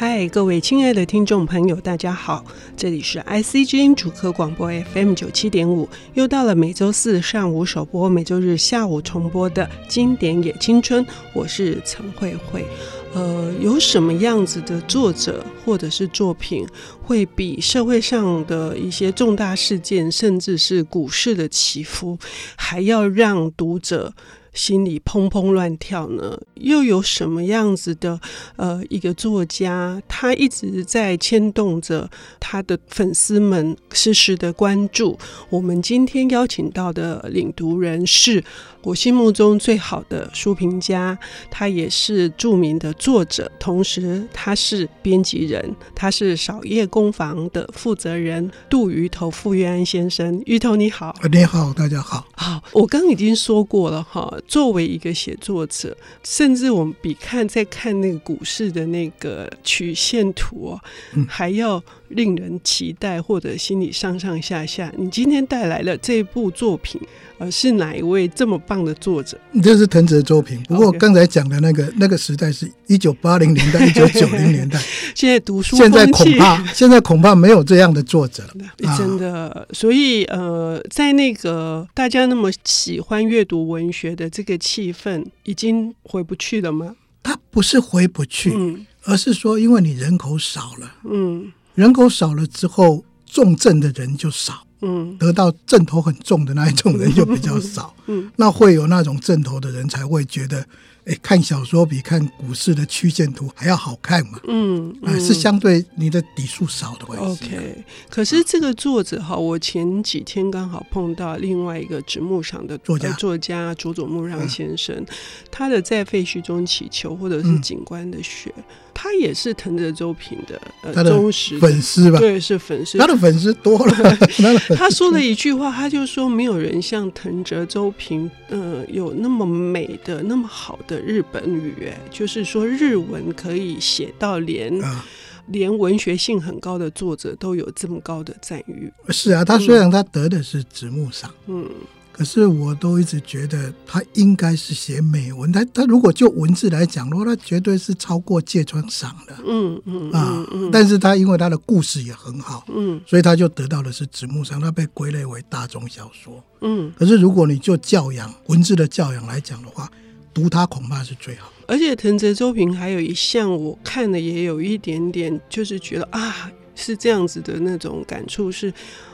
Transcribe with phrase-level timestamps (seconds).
[0.00, 2.44] 嗨，各位亲爱的听众朋友，大家好，
[2.76, 12.64] 这里是 IC 之音主客广播 FM 九七点五，又到了每周四上午首播、每周日下午重播的经典也青春，我是陈慧慧。
[13.12, 16.64] 呃，有什么样子的作者或者是作品，
[17.02, 22.16] 会比社会上的一些重大事件，甚至是股市的起伏，
[22.54, 24.12] 还要让读者
[24.58, 26.36] 心里砰砰乱跳呢？
[26.56, 28.20] 又有什么样子的
[28.56, 35.16] 呃一个作家，他一直在牵动着他的粉丝们时时的关注。
[35.48, 38.42] 我们今天邀请到的领读人是
[38.82, 41.16] 我心目中最好的书评家，
[41.48, 50.42] 他也是著名的作者，同时他是编辑人，他是扫叶工坊的负责人杜鱼头傅月安先生。
[50.46, 52.26] 鱼头你好，你好，大家好。
[52.34, 54.28] 好，我刚已经说过了哈。
[54.48, 60.80] 作为一个写作者，甚至我们比看在看那个股市的那个曲线图哦，
[61.28, 64.92] 还要令人期待或者心里上上下下。
[64.96, 67.00] 你今天带来了这部作品，
[67.38, 69.38] 呃，是哪一位这么棒的作者？
[69.62, 70.62] 这是藤泽周平。
[70.64, 74.80] 不过刚才讲的那个那个时代是一九八零年代、一九九零年代。
[75.14, 78.96] 现在读书，现在恐怕现在恐怕没有这样的作者了。
[78.96, 86.96] 真的，所以呃，在那个大家那么喜欢阅读文学的这个气氛，已经回不去了吗？
[87.22, 91.52] 他不是回不去，嗯，而是说因为你人口少了，嗯。
[91.78, 100.66] 人口少了之后，重症的人就少，嗯，得到症头很重的那一种人就比较少，嗯，那会有那种症头的人才会觉得。
[101.08, 104.38] 欸、看小说比看股市的曲线图还要好看嘛？
[104.46, 107.46] 嗯，嗯啊，是相对你的底数少的关系。
[107.46, 115.06] OK，可是这个作者哈，我前几天刚好碰到另外一个直木赏的作家，作家佐佐木让先生，嗯、
[115.50, 122.18] 他的在废墟中祈求或者是景观的雪，嗯、他也是藤泽周平的呃忠实粉丝吧？
[122.18, 123.94] 对，是粉丝，他的粉丝多了。
[124.76, 130.97] 他说了一句话，他就说没有人像藤泽周平，呃，有那么美的、那么好的。
[131.00, 135.04] 日本语，哎，就是说日文可以写到连、啊、
[135.48, 138.92] 连文学性很高的作者都有这么高的赞誉。
[139.08, 141.68] 是啊，他虽然他得的是直木赏，嗯，
[142.12, 145.50] 可是我都一直觉得他应该是写美文。
[145.52, 149.36] 他他如果就文字来讲的话，他绝对是超过芥川赏的。
[149.46, 156.42] 嗯嗯啊，嗯，但是他因为他的故事也很好，嗯，所以他就得到的是直木赏，他被归类为大众小说。
[156.60, 159.88] 嗯，可是如果你就教养文字的教养来讲的话，
[160.38, 168.52] 读他恐怕是最好，而且藤泽周平还有一项，我看了也有一点点，就是觉得啊，是这样子的那种感触。
[168.52, 168.72] 是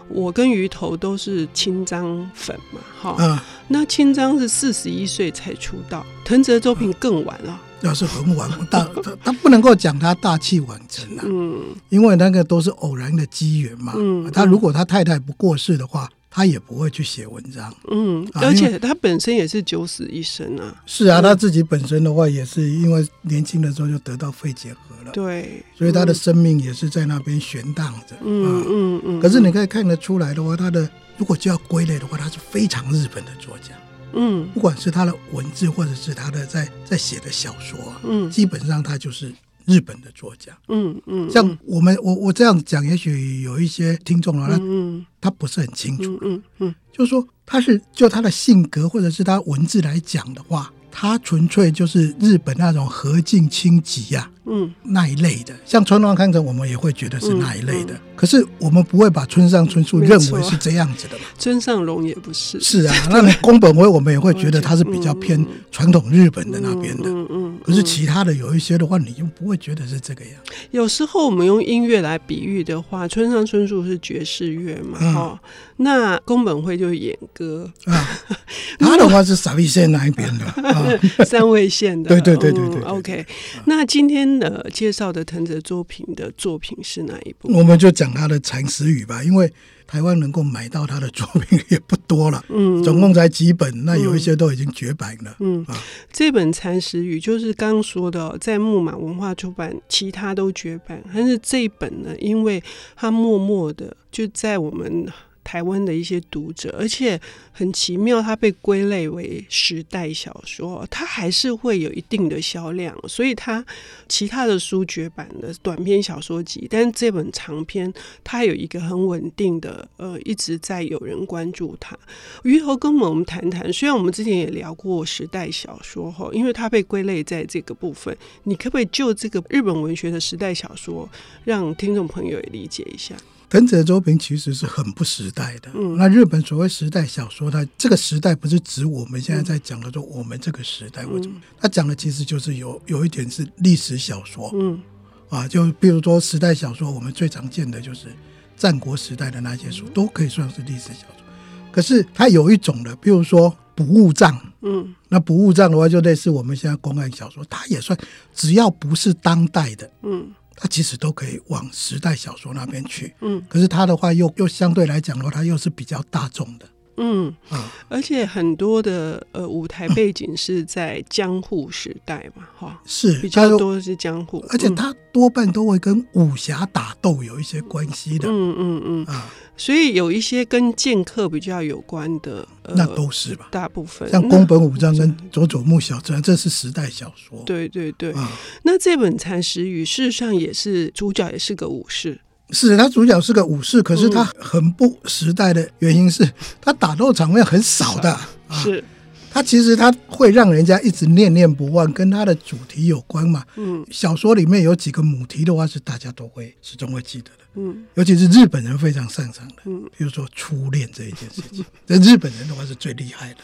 [0.09, 16.07] 我跟鱼头都是青张粉嘛，哈，嗯，那青张是四十一岁才出道，藤泽周平更晚了，要、嗯、是很晚， 大他他不能够讲他大器晚成啊，嗯，因为那个都是偶然的机缘嘛，嗯，他如果他太太不过世的话。
[16.37, 20.83] 他也不会去写文章，嗯，而且他本身也是九死一生啊。
[20.85, 28.17] 是啊，他自己本身的话，也是因为年轻的时候就得到肺结核了，对，所以他的生命也是在那边悬荡着。
[28.25, 29.21] 嗯嗯嗯。
[29.21, 33.73] 可是你可以看得出来的话，他的如果就要归类的话，他是非常日本的作家。
[34.15, 39.33] 嗯，不管是他的文字，或者是他的在在写的小说，嗯，基本上他就是。
[39.67, 54.31] 日本的作家，嗯嗯，像我们我我这样讲，也许有一些听众啊，嗯他不是很清楚，嗯嗯，就是说他是就他的性格或者是他文字来讲的话，他纯粹就是日本那种和敬清寂呀。
[54.47, 57.95] 嗯，那一类的，像川端康成，我们也会觉得是那一类的。
[57.95, 61.25] 嗯嗯、可是我们不会把村上春树认为是这样子的嘛？
[61.39, 62.61] 村上隆也不是。
[62.61, 67.05] 是啊，那宫本辉我们也会觉得他是比较偏传统日本的那边的。
[67.09, 67.59] 嗯嗯。
[67.65, 70.35] 可是其他的有一些的话，你就不会觉得是这个样。
[70.73, 74.99] 有时候我们用音乐来比喻的话，村上春树是爵士乐嘛？
[74.99, 78.11] 哈、嗯，那宫本辉就是演歌啊。
[78.79, 80.87] 他的话是三味线那一边的，啊、
[81.25, 82.11] 三味线的。
[82.11, 82.83] 对对对对对。
[82.83, 83.25] OK，
[83.65, 84.34] 那今天。
[84.41, 87.53] 呃，介绍的藤泽作品的作品是哪一部？
[87.53, 89.53] 我们就讲他的《蚕食语》吧，因为
[89.87, 95.77] 台湾能够买到他的作品也不多了，嗯，总共才几本，那有一些都已经绝版了，嗯，啊、
[96.13, 102.63] 这本《蚕食语》就是刚刚说的，在木马文化出版，其他都绝版，但是这一本呢，因为
[102.97, 105.07] 它默默的就在我们
[105.45, 107.21] 台湾的一些读者，而且
[107.53, 112.97] 很奇妙，它被归类为时代小说，它还是会有一定的销量。
[113.07, 113.65] 所以它
[114.09, 117.93] 其他的书绝版的短篇小说集，但是这本长篇
[118.25, 121.97] 它有一个很稳定的，呃，一直在有人关注它。
[122.43, 131.09] 于侯跟我们谈谈，虽然我们之前也聊过时代小说哈，因为它被归类在这个部分，你可不可以就这个日本文学的时代小说，
[131.45, 133.15] 让听众朋友也理解一下？
[133.49, 135.71] 藤泽周平其实是很不时代的。
[135.75, 141.35] 嗯，那日本所谓时代小说，它这个时代不是指我们现在在讲的说我们这个时代，为什么？
[141.61, 144.51] 他讲的其实就是有有一点是历史小说。
[144.55, 144.81] 嗯，
[145.29, 148.09] 啊，就比如说时代小说，我们最常见的就是
[148.57, 151.25] 战国时代的那些书，都可以算是历史小说。
[151.71, 154.41] 可是它有一种的，比如说不务账。
[154.63, 157.97] 嗯，那不务账的话，就类似我们现在公案小说，它也算，
[158.35, 159.91] 只要不是当代的。
[160.03, 160.27] 嗯。
[160.57, 179.05] 它其实都可以往时代小说那边去，嗯，可是它的话又又相对来讲的话，它又是比较大众的，嗯啊，而且很多的呃舞台背景是在江户时代嘛，哈、嗯，是比较多的是江户，而且它多半都会跟武侠打斗有一些关系的，嗯嗯嗯。
[179.07, 179.31] 啊。
[179.57, 184.11] 所以有一些跟剑客比较有关的，呃、那都是吧，大部分。
[184.11, 187.41] 像宫本武藏跟佐佐木小次郎，这是时代小说。
[187.47, 188.29] 对对对，啊、
[188.65, 192.21] 那这本《蚕食语》事实上也是主角也是个武士，
[192.51, 196.31] 是他主角是个武士，可是他很不时代的原因是
[196.61, 198.85] 他打斗场面很少的，啊、是。
[199.31, 203.45] 他其实他会让人家一直念念不忘，跟他的主题有关嘛。
[203.57, 207.45] 嗯，小说里面有几个母题的话是大家都会始终会记得的。
[207.57, 209.55] 嗯，尤其是日本人非常擅长的。
[209.65, 213.41] 嗯，比如说初恋这一件事情，在日本人的话是最厉害的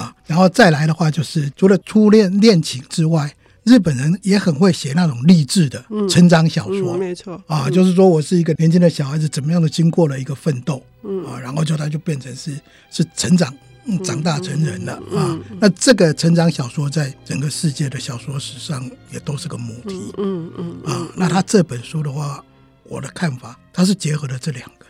[0.00, 0.14] 啊。
[0.24, 3.34] 然后再来的话，就是除了初恋恋情之外，
[3.64, 6.96] 日本人也很会写那种励志的成长小说。
[6.96, 7.42] 嗯嗯、没错。
[7.46, 11.24] 啊，就是说我是一个年轻的小孩子，怎么样的经过了一个奋斗，嗯。
[11.26, 12.58] 啊，然后就他就变成是
[12.90, 13.52] 是成长。
[13.86, 14.94] 嗯，长大成人了。
[15.14, 20.10] 啊，那这个成长小说在整个世界的小说史上也都是个母题。
[20.16, 22.42] 嗯嗯啊，那他这本书的话，
[22.84, 24.86] 我的看法，他是结合了这两个，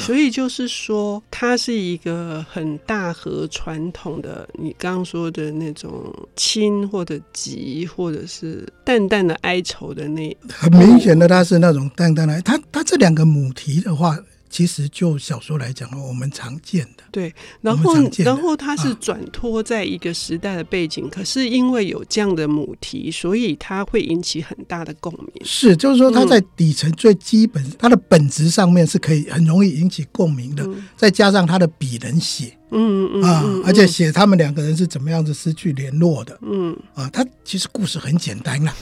[0.00, 12.40] 所以就是说，它是一个很大和传统的，你刚刚说的那种亲或者急，或者是淡淡的哀愁的那，很明显的，它是那种淡淡的。
[12.42, 14.18] 它它这两个母题的话。
[14.50, 25.42] 其实就小说来讲，我们常见的对，然后然后它是转托在一个时代的背景，啊、可是因为有这样的母题，所以它会引起很大的共鸣。
[25.44, 38.74] 是，就是说它在底层最基本，嗯、它的本质上面是可以很容易引起共鸣的，嗯、再加上它的笔能写，嗯嗯啊，而且写他们两个人是怎么样子失去联络的，嗯啊，它其实故事很简单啦，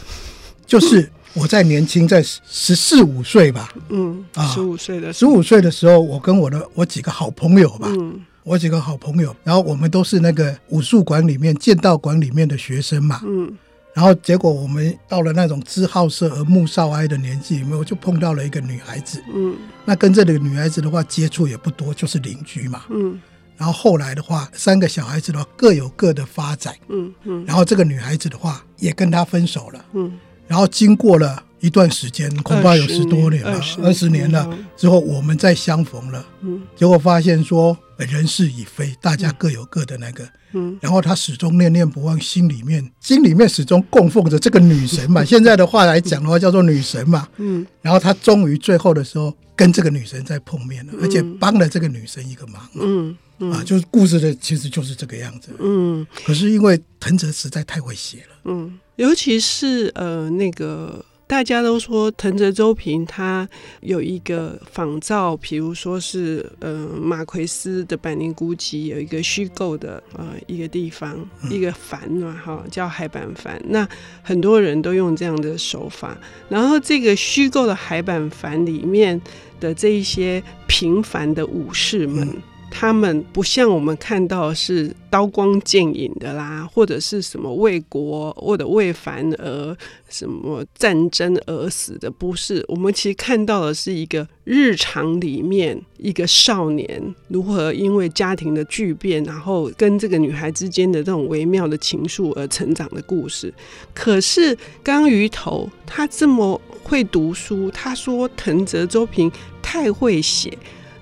[0.66, 1.12] 就是。
[1.34, 13.52] 嗯我在年轻，在十四五岁吧，嗯啊，十五岁的十五岁的时候，我跟我的我几个好朋友吧，嗯，我几个好朋友，然后我们都是那个武术馆里面剑道馆里面的学生嘛，嗯，
[13.92, 19.54] 然后结果我们到了那种知好色而慕少哀的年纪里面，我就碰到了一个女孩子，嗯，
[19.84, 23.20] 那跟这个女孩子的话接触也不多，就是邻居嘛，嗯，
[23.56, 30.18] 然后后来的话，三个小孩子的话各有各的发展，嗯嗯，然后这个女孩子的话也跟他分手了，嗯。
[30.48, 36.26] 然后经过了一段时间，恐怕有十多年了，二十年了之后，我们再相逢了。
[36.40, 40.26] 嗯，结果发现说人事已非，大家各有各的那个。
[40.54, 45.22] 嗯，然后他始终念念不忘，心里面心里面始终供奉着这个女神嘛。
[45.26, 47.28] 现在的话来讲的话，叫做女神嘛。
[47.36, 52.66] 嗯，然后他终于最后的时候跟这个女神在碰面了，而且帮了这个女神一个忙。
[52.74, 53.14] 嗯
[53.52, 55.50] 啊，就是故事的其实就是这个样子。
[55.58, 58.36] 嗯，可是因为藤泽实在太会写了。
[58.44, 58.78] 嗯。
[58.98, 63.48] 尤其是呃，那个大家都说藤泽周平他
[63.80, 71.16] 有一个仿造，比如说是呃马奎斯的《百年孤寂》有一个虚构的呃一个地方，
[71.48, 73.62] 一个帆嘛哈，叫海板帆。
[73.68, 73.88] 那
[74.20, 79.20] 很多人都用这样的手法，然后这个虚构的海板帆里面
[79.60, 82.26] 的这一些平凡的武士们。
[82.26, 89.76] 嗯他们不像我们看到是刀光剑影的啦，或者是什么为国或者为凡而
[90.08, 92.64] 什么战争而死的，不是。
[92.68, 103.52] 我们其实看到的是一个日常里面一个少年如何因为家庭的巨变，然后跟这个女孩之间的这种微妙的情愫而成长的故事。
[103.92, 110.56] 可是刚鱼头他这么会读书，他说藤泽周平太会写。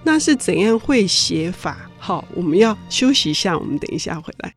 [0.06, 1.90] 那是怎样会写法？
[1.98, 4.54] 好，我们要休息一下，我们等一下回来。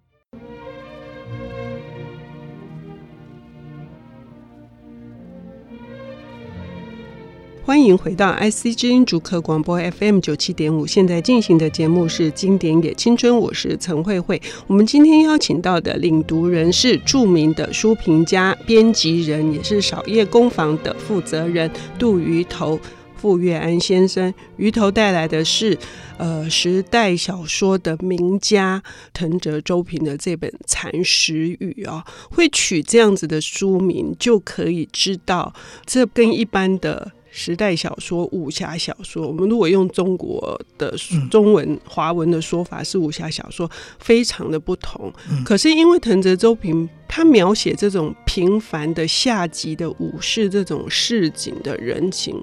[7.64, 14.40] 欢迎回到 IC 之音主客广播 FM 九七点五，现在进行的节目是《经典也青春》，我是陈慧慧。
[14.68, 22.80] 我们今天邀请到的领读人是著名的书评家、编辑人，也是扫叶工坊的负责人杜鱼头。
[23.20, 25.78] 傅月安先生，鱼头带来的是，
[26.18, 28.82] 呃，时代小说的名家
[29.14, 35.54] 藤泽周平的这本《蚕食语》啊，会取这样子的书名，就可以知道，
[35.86, 40.96] 这跟一般的时代小说、武侠小说，我们如果用中国的
[41.30, 45.12] 中文、华文的说法是武侠小说，非常的不同。
[45.44, 52.42] 可是因为藤泽周平他描写这种平凡的下级的武士，这种市井的人情。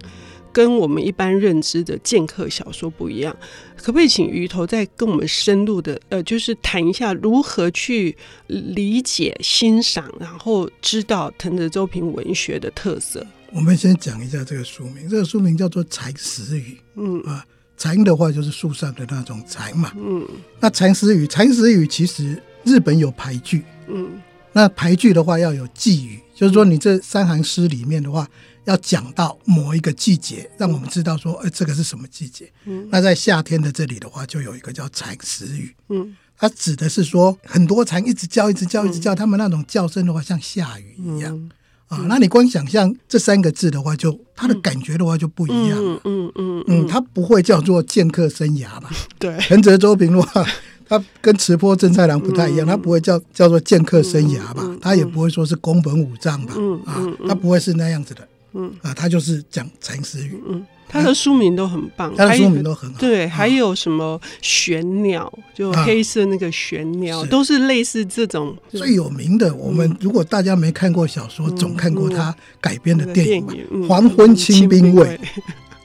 [0.57, 3.37] 跟我们一般认知的剑客小说不一样，
[3.77, 13.27] 可不可以请鱼头再跟我们深入的，呃，就是谈一下如何去理解、欣赏，然后知道藤泽周平文学的特色？
[13.53, 16.73] 我们先讲一下这个书名，这个书名叫做《蚕食语》。
[16.95, 17.45] 嗯啊，
[17.77, 19.93] 蚕的话就是树上的那种蚕嘛。
[19.95, 20.27] 嗯，
[20.59, 23.63] 那蚕食语，蚕食语其实日本有排句。
[23.89, 24.19] 嗯，
[24.55, 28.27] 那排句的话要有寄语，就是说你这三行诗里面的话。
[28.67, 32.53] 要讲到某一个季节，让我们知道说，哎，这个是什么季节？
[32.67, 35.75] 嗯，那在夏天的这里的话，就有一个叫蚕食语。
[35.89, 41.51] 嗯，它指的是说，很多蚕一直叫，一直叫，一直叫，它们那种叫声的话，像下雨一样。
[41.89, 45.79] 啊，那你光想象这三个字的话，就它的感觉的话就不一样。
[45.79, 48.91] 嗯嗯嗯嗯，它不会叫做剑客生涯嘛？
[49.21, 49.39] 对。
[49.39, 50.45] 藤泽周平的话，
[50.89, 54.77] 他跟池波正太郎不太一样，他不会叫叫做剑客生涯吧？
[54.83, 56.55] 他也不会说是宫本武藏吧？
[56.87, 58.27] 啊，他不会是那样子的。
[58.57, 60.41] 嗯啊，他就是讲蚕食语。
[60.49, 62.99] 嗯，他的书名都很棒，他的书名都很好。
[62.99, 69.55] 对，还有什么玄鸟，就黑色那个玄鸟，都是类似这种最有名的。
[69.55, 73.47] 我们如果大家没看过小说，总看过他改编的电影
[73.87, 75.07] 《黄昏清兵卫》。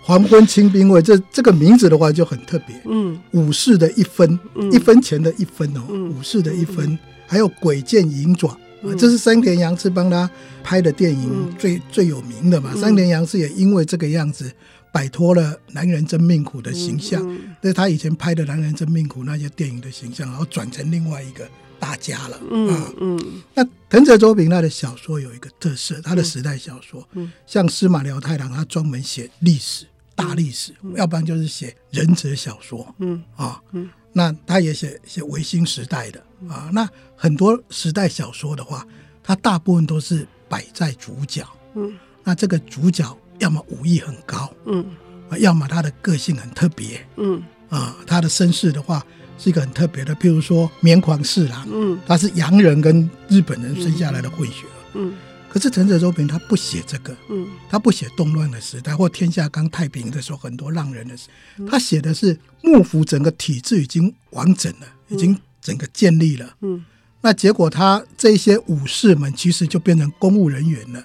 [0.03, 2.75] 黄昏清兵卫 这这个名字的话就很特别。
[2.85, 4.39] 嗯，武士的一分，
[4.71, 6.97] 一分钱的一分哦，武士的一分，
[7.27, 8.57] 还有鬼剑银爪。
[8.97, 10.29] 这是山田洋次帮他
[10.63, 12.75] 拍的电影最、嗯、最有名的嘛？
[12.75, 14.51] 山田洋次也因为这个样子
[14.91, 17.25] 摆脱了“男人真命苦”的形象，
[17.61, 21.47] 那、他以前拍的“男人真命苦”那些电影的形象，然后转成另外一个
[21.79, 22.39] 大家了。
[22.51, 22.67] 嗯
[22.99, 29.85] 嗯，嗯那藤泽周平他的小说有一个特色，他的时代小说，嗯、像司马辽太郎，他专门写历史、
[30.15, 32.93] 大历史，嗯、要不然就是写忍者小说。
[32.99, 36.21] 嗯啊，嗯，那他也写写维新时代的。
[36.49, 38.85] 啊，那很多时代小说的话，
[39.23, 41.45] 它大部分都是摆在主角，
[41.75, 41.93] 嗯，
[42.23, 44.83] 那这个主角要么武艺很高，嗯，
[45.29, 49.05] 啊，要么他的个性很特别，嗯，啊，他的身世的话
[49.37, 55.13] 是一个很特别的，譬如说棉狂四郎，嗯，他是洋人跟日本人生下来的混血，嗯，
[55.47, 61.29] 可是藤泽周平他不写这个，嗯，他不写动乱的时代或天下刚太平的时候很多浪人的事，
[61.69, 65.39] 他写的是幕府整个体制已经完整了，已经。
[65.61, 66.83] 整个建立了，嗯，
[67.21, 71.03] 那结果他这些武士们其实就变成公务人员了。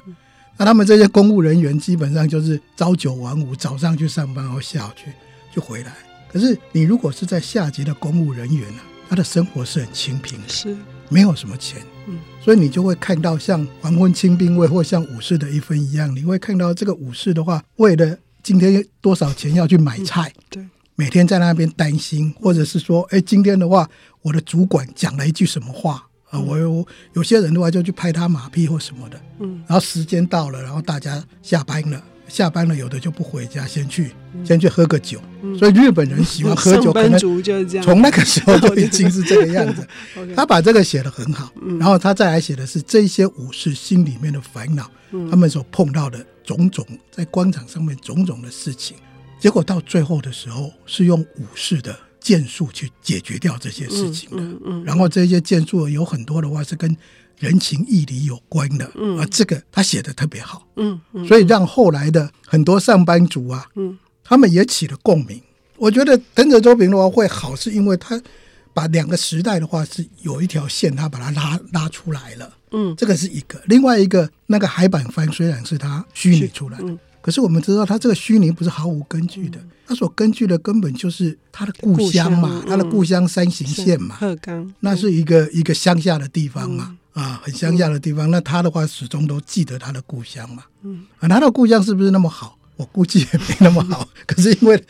[0.56, 5.12] 那他们这些公务人员基本上就是朝九晚五，早上去上班，然后下午去
[5.54, 5.92] 就回来。
[6.32, 10.74] 可是你如果是在下级的公务人员呢，他的生活是很清贫的，是
[11.10, 20.66] 没有什么钱，嗯，所以你就会看到像黄昏清兵卫或像武士的一分一样，你会看到这个武士的话，为了今天多少钱要去买菜，对。
[20.98, 23.88] 每天在那边担心，或者是说，哎，今天的话，
[24.22, 26.40] 我的主管讲了一句什么话啊？
[26.40, 34.12] 我有有些人的话就去拍他马屁或什么的，嗯，然后时间到了，然后大家下班了，下班了，有的就不回家，先去
[34.42, 35.20] 先去喝个酒。
[35.58, 37.18] 所以日本人喜欢喝酒，可能
[37.82, 39.86] 从那个时候就已经是这个样子。
[40.34, 44.90] 他把这个写的很好，然后他再来写的是这些武士心里面的烦恼，
[45.30, 48.96] 他们所碰到的种种在官场上面种种的事情。
[49.46, 54.38] 结果到最后的时候，是用武士的剑术去解决掉这些事情的。
[54.38, 56.96] 嗯嗯嗯、然后这些剑术有很多的话是跟
[57.38, 58.90] 人情义理有关的。
[58.96, 60.66] 嗯，而这个他写的特别好。
[60.74, 65.40] 嗯，嗯所以让后来的很多上班族啊，嗯，他们也起了共鸣。
[65.76, 68.20] 我觉得藤泽周平的话会好，是因为他
[68.74, 72.52] 把两个时代的话是有一条线，他把它拉拉出来了。
[72.72, 73.62] 嗯，这个是一个。
[73.66, 76.98] 另外一个那个海板翻虽然是他虚拟出来的。
[77.26, 88.30] 可是我们知道，他这个虚拟不是毫无根据的，他所根据的根本就是他的故乡嘛，他的故乡山形县嘛，鹤冈，那是一个一个乡下的地方嘛，啊，很乡下的地方。
[88.30, 90.62] 那他的话始终都记得他的故乡嘛，
[91.18, 92.56] 啊，他的故乡是不是那么好？
[92.76, 94.08] 我估计也没那么好。
[94.24, 94.80] 可是因为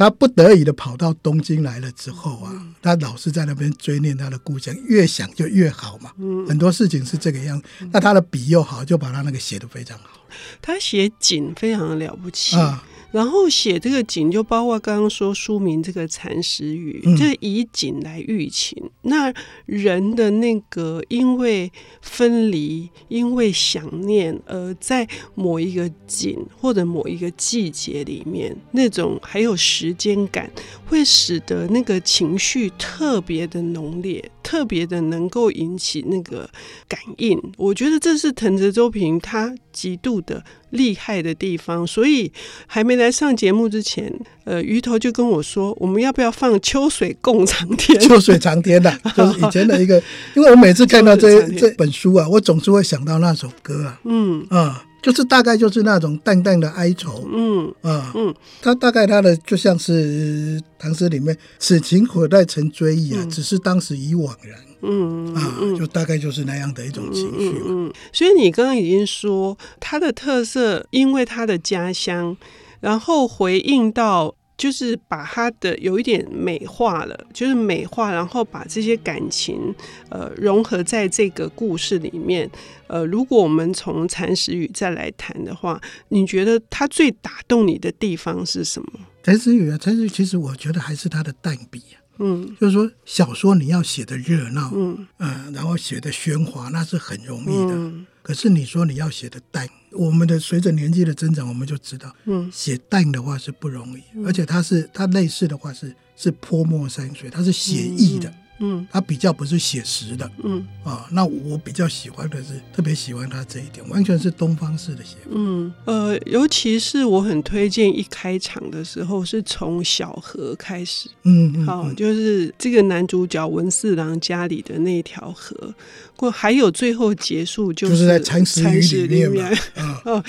[0.00, 6.10] 他不得已的跑到东京来了之后啊，他老是在那边追念他的故乡，越想就越好嘛。
[6.16, 7.68] 嗯，很多事情是这个样子。
[7.92, 10.22] 那他的笔又好，就把他那个写的非常好。
[10.62, 12.82] 他写景非常的了不起啊。
[13.12, 18.90] 然后写这个景，就包括刚刚说书名这个蚕食语，嗯、就是以景来喻情。
[19.02, 19.32] 那
[19.66, 30.50] 人的那个因为分离、因为想念，而在某一个景或者某一个季节里面，那种还有时间感，
[30.86, 36.48] 会使得那个情绪特别的浓烈，特别的能够引起那个
[36.86, 37.40] 感应。
[37.56, 42.30] 我觉得这是藤泽周平他极度的厉害的地方，所以
[42.66, 44.12] 还没来上节目之前，
[44.44, 47.98] 呃，鱼头就跟我说，我们要不要放《秋水共长天》？
[48.06, 49.96] 秋水长天呐、啊， 就是以前的一个，
[50.34, 54.46] 因为我每次看到这这本书啊，我总是会想到那首歌啊，嗯。
[54.50, 57.72] 啊，就是大概就是那种淡淡的哀愁，嗯。
[57.80, 64.58] 啊嗯，他大概他的就像是唐诗里面“此情可待成追忆啊，嗯、只是当时已惘然”。
[64.82, 67.60] 嗯啊，就大概就是那样的一种情绪。
[67.64, 72.36] 嗯，嗯，所以你刚刚已经说它的特色，因为它的家乡，
[72.80, 79.74] 然后回应到，就是把它的有一点美化了，就是美化，然后把这些感情
[80.08, 82.50] 呃融合在这个故事里面。
[82.86, 89.00] 呃，如果我们从蚕食语再来谈的话，你觉得它最打动你的地方是什么？
[89.22, 91.99] 蚕食语啊，蚕食语其实我觉得还是它的淡笔啊。
[92.20, 97.74] 嗯，就是说小说你要写的热闹，嗯，呃，然后写的喧哗，那是很容易的。
[97.74, 108.32] 嗯，可是你说你要写的淡，我们的随着年纪的增长，我们就知道，嗯，写淡的话是不容易，而且它是它类似的话是是泼墨山水，它是写意的。
[108.60, 108.86] 嗯。
[108.90, 110.66] 他比较不是写实的，嗯。
[110.84, 115.30] 啊，那我比较喜欢的是，特别喜欢他这一点，完全是东方式的写法。
[115.32, 115.72] 嗯。
[115.84, 125.74] 呃，尤其是我很推荐一开场的时候是从小河开始，嗯嗯，好，就是这个男主角文四郎家里的那条河，
[126.16, 130.02] 过还有最后结束就是，就是在蚕食语里面啊。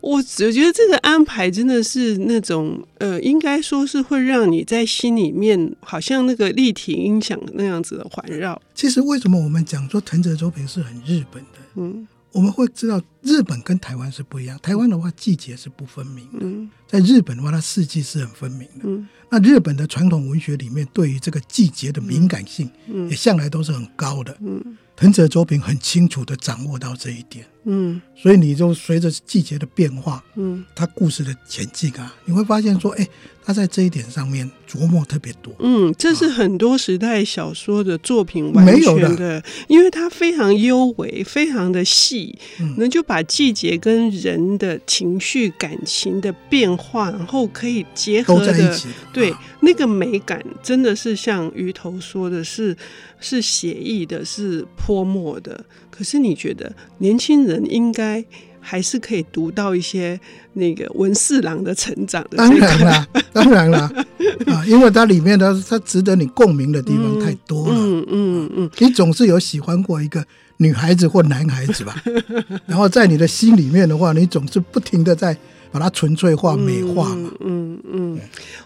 [0.00, 8.60] 我只觉得这个安排真的是那种，呃，应该说是会让你在心里面好像那个立体音响那样子的环绕。
[8.74, 11.58] 其实为什么我们讲说藤泽周平是很日本的？
[11.76, 14.58] 嗯，我们会知道日本跟台湾是不一样。
[14.62, 18.84] 台湾的话季节是不分明的，嗯，在日本的话它四季是很分明的。
[18.84, 22.70] 嗯，那日本的传统文学里面对于这个季节的敏感性，
[23.10, 24.36] 也向来都是很高的。
[24.40, 27.46] 嗯，藤泽周平很清楚地掌握到这一点。
[27.64, 33.06] 嗯，所以你就随着季节的变化，嗯，他故事的前进啊，你会发现说，哎，
[33.48, 35.50] 他在这一点上面琢磨特别多。
[35.60, 42.38] 嗯，这是很多时代小说的作品完全的，没有的，因为它非常幽微，非常的细，
[42.76, 48.80] 那、嗯、就把季节跟人的情绪、感情的变化，然后可以结合的，的
[49.14, 52.76] 对、啊，那个美感真的是像鱼头说的是，
[53.18, 55.64] 是写意的，是泼墨的。
[55.90, 58.22] 可是你觉得年轻人应该
[58.60, 60.18] 还是可以读到一些
[60.54, 62.36] 那个文四郎的成长的？
[62.36, 63.90] 当然啦， 当然啦
[64.46, 67.74] 啊，因为它里面的它值得你共鸣的地方太多了。
[67.76, 70.24] 嗯嗯嗯，你总是有喜欢过一个
[70.58, 72.02] 女孩子或男孩子吧？
[72.66, 75.36] 然后在你的心里面的话，你总是不停的在
[75.70, 77.30] 把它纯粹化、美化嘛。
[77.40, 78.20] 嗯嗯，嗯，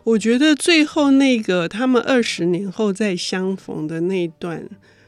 [0.04, 4.64] 我觉得最后那个他们二十年后再相逢的那一段，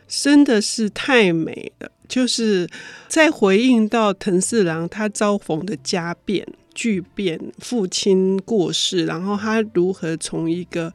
[0.08, 1.90] 真的是太美了。
[2.08, 2.68] 就是
[3.08, 10.92] 在回应到藤四郎他遭逢的家变、巨变，父亲过世，然后他如何从一个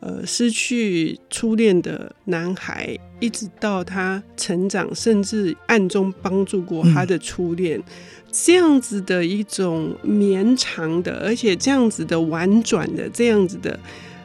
[0.00, 7.80] 呃失去初恋的男孩，一直到他成长，甚至暗中帮助过他的初恋，
[8.32, 13.78] 这样子的一种绵长的，而且这样子的婉转的，这样子的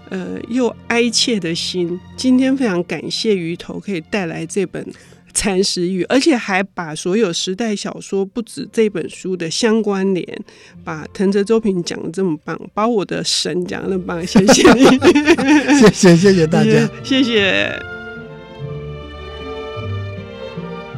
[0.10, 2.00] 呃又哀切的心。
[2.18, 4.86] 今天非常感谢鱼头可以带来这本。
[5.46, 10.28] 蚕食语，而且还把所有时代小说不止这本书的相关联，
[10.84, 14.84] 把藤泽周平讲的这么棒，把我的神讲的那么棒，谢谢你，
[15.78, 17.80] 谢谢谢谢大家， 谢谢。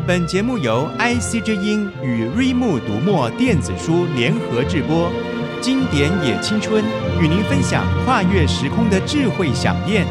[0.07, 5.11] 本节目由 IC 之音与瑞木读墨电子书联合制播，
[5.59, 6.81] 经典也青春
[7.21, 10.07] 与您分享跨越时空的智慧饗宴。